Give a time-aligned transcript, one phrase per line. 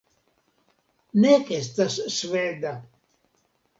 [1.25, 2.73] nek estas sveda